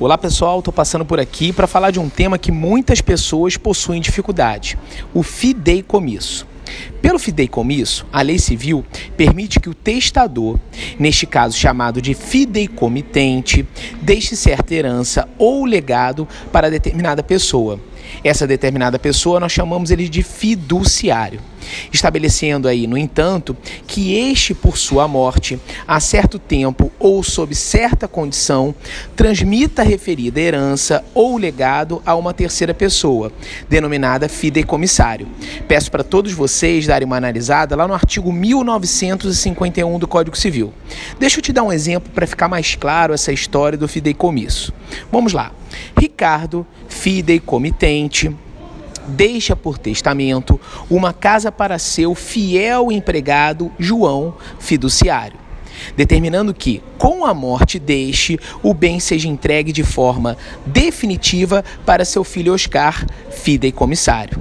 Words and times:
Olá 0.00 0.18
pessoal, 0.18 0.58
estou 0.58 0.72
passando 0.72 1.04
por 1.04 1.20
aqui 1.20 1.52
para 1.52 1.66
falar 1.66 1.90
de 1.90 2.00
um 2.00 2.08
tema 2.08 2.36
que 2.36 2.50
muitas 2.50 3.00
pessoas 3.00 3.56
possuem 3.56 4.00
dificuldade: 4.00 4.78
o 5.14 5.22
fideicomisso. 5.22 6.46
Pelo 7.00 7.18
fideicomisso, 7.18 8.06
a 8.12 8.22
lei 8.22 8.38
civil 8.38 8.84
permite 9.16 9.60
que 9.60 9.68
o 9.68 9.74
testador, 9.74 10.58
neste 10.98 11.26
caso 11.26 11.56
chamado 11.56 12.00
de 12.00 12.14
fideicomitente, 12.14 13.66
deixe 14.00 14.36
certa 14.36 14.74
herança 14.74 15.28
ou 15.38 15.64
legado 15.64 16.26
para 16.50 16.70
determinada 16.70 17.22
pessoa. 17.22 17.78
Essa 18.22 18.46
determinada 18.46 18.98
pessoa 18.98 19.40
nós 19.40 19.52
chamamos 19.52 19.90
ele 19.90 20.08
de 20.08 20.22
fiduciário 20.22 21.40
estabelecendo 21.92 22.68
aí, 22.68 22.86
no 22.86 22.96
entanto, 22.96 23.56
que 23.86 24.14
este, 24.14 24.54
por 24.54 24.76
sua 24.76 25.06
morte, 25.06 25.58
a 25.86 26.00
certo 26.00 26.38
tempo 26.38 26.90
ou 26.98 27.22
sob 27.22 27.54
certa 27.54 28.08
condição, 28.08 28.74
transmita 29.14 29.82
a 29.82 29.84
referida 29.84 30.40
herança 30.40 31.04
ou 31.14 31.36
legado 31.36 32.02
a 32.04 32.14
uma 32.14 32.34
terceira 32.34 32.74
pessoa, 32.74 33.32
denominada 33.68 34.28
fideicomissário. 34.28 35.28
Peço 35.68 35.90
para 35.90 36.04
todos 36.04 36.32
vocês 36.32 36.86
darem 36.86 37.06
uma 37.06 37.16
analisada 37.16 37.76
lá 37.76 37.86
no 37.86 37.94
artigo 37.94 38.32
1951 38.32 39.98
do 39.98 40.08
Código 40.08 40.36
Civil. 40.36 40.72
Deixa 41.18 41.38
eu 41.38 41.42
te 41.42 41.52
dar 41.52 41.62
um 41.62 41.72
exemplo 41.72 42.10
para 42.12 42.26
ficar 42.26 42.48
mais 42.48 42.74
claro 42.74 43.14
essa 43.14 43.32
história 43.32 43.78
do 43.78 43.88
fideicomisso. 43.88 44.72
Vamos 45.10 45.32
lá. 45.32 45.52
Ricardo, 45.98 46.66
fideicomitente, 47.02 48.30
deixa 49.08 49.56
por 49.56 49.76
testamento 49.76 50.60
uma 50.88 51.12
casa 51.12 51.50
para 51.50 51.76
seu 51.76 52.14
fiel 52.14 52.92
empregado 52.92 53.72
João, 53.76 54.36
fiduciário, 54.60 55.36
determinando 55.96 56.54
que, 56.54 56.80
com 56.98 57.26
a 57.26 57.34
morte 57.34 57.80
deste, 57.80 58.38
o 58.62 58.72
bem 58.72 59.00
seja 59.00 59.26
entregue 59.26 59.72
de 59.72 59.82
forma 59.82 60.36
definitiva 60.64 61.64
para 61.84 62.04
seu 62.04 62.22
filho 62.22 62.54
Oscar, 62.54 63.04
fideicomissário. 63.32 64.40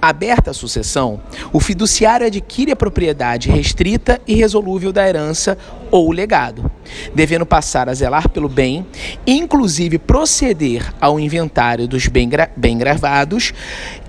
Aberta 0.00 0.52
a 0.52 0.54
sucessão, 0.54 1.20
o 1.52 1.58
fiduciário 1.58 2.24
adquire 2.24 2.70
a 2.70 2.76
propriedade 2.76 3.50
restrita 3.50 4.20
e 4.28 4.36
resolúvel 4.36 4.92
da 4.92 5.08
herança 5.08 5.58
ou 5.90 6.12
legado, 6.12 6.69
devendo 7.14 7.46
passar 7.46 7.88
a 7.88 7.94
zelar 7.94 8.28
pelo 8.28 8.48
bem, 8.48 8.86
inclusive 9.26 9.98
proceder 9.98 10.94
ao 11.00 11.18
inventário 11.18 11.88
dos 11.88 12.06
bem, 12.06 12.28
gra 12.28 12.50
bem 12.56 12.78
gravados 12.78 13.52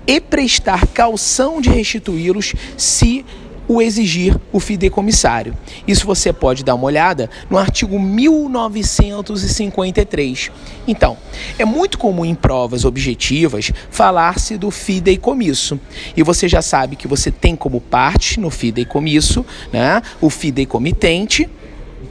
e 0.06 0.20
prestar 0.20 0.86
calção 0.88 1.60
de 1.60 1.70
restituí-los 1.70 2.54
se 2.76 3.24
o 3.68 3.80
exigir 3.80 4.36
o 4.52 4.58
fideicomissário. 4.60 5.56
Isso 5.86 6.04
você 6.06 6.32
pode 6.32 6.64
dar 6.64 6.74
uma 6.74 6.84
olhada 6.84 7.30
no 7.48 7.56
artigo 7.56 7.96
1953. 7.98 10.50
Então, 10.86 11.16
é 11.58 11.64
muito 11.64 11.96
comum 11.98 12.22
em 12.24 12.34
provas 12.34 12.84
objetivas 12.84 13.72
falar-se 13.90 14.56
do 14.56 14.70
fideicomisso. 14.70 15.80
E 16.16 16.22
você 16.22 16.48
já 16.48 16.62
sabe 16.62 16.96
que 16.96 17.08
você 17.08 17.30
tem 17.30 17.54
como 17.56 17.80
parte 17.80 18.40
no 18.40 18.50
fideicomisso, 18.50 19.46
né, 19.72 20.02
o 20.20 20.28
fideicomitente, 20.28 21.48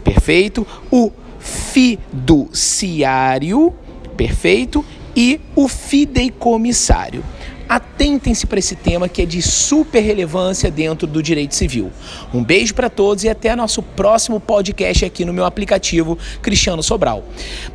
perfeito, 0.03 0.66
o 0.92 1.11
fiduciário, 1.39 2.52
perfeito, 4.16 4.86
e 5.16 5.39
o 5.56 5.67
fideicomissário 5.67 7.23
atentem-se 7.72 8.45
para 8.45 8.59
esse 8.59 8.75
tema 8.75 9.08
que 9.08 9.22
é 9.22 9.25
de 9.25 9.41
super 9.41 10.02
relevância 10.02 10.69
dentro 10.69 11.08
do 11.08 11.23
direito 11.23 11.55
civil. 11.55 11.89
Um 12.33 12.44
beijo 12.44 12.73
para 12.73 12.89
todos 12.89 13.23
e 13.23 13.30
até 13.30 13.55
nosso 13.55 13.81
próximo 13.81 14.41
podcast 14.41 15.05
aqui 15.05 15.23
no 15.23 15.31
meu 15.31 15.45
aplicativo 15.45 16.17
Cristiano 16.42 16.83
Sobral. 16.83 17.23